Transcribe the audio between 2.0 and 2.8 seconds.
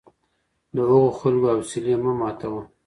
مه ماتوه